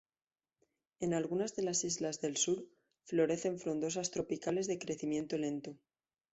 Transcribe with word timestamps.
En 0.99 1.13
algunas 1.13 1.55
de 1.55 1.61
las 1.61 1.83
islas 1.83 2.19
del 2.21 2.35
sur, 2.35 2.65
florecen 3.03 3.59
frondosas 3.59 4.09
tropicales 4.09 4.65
de 4.65 4.79
crecimiento 4.79 5.37
lento. 5.37 5.77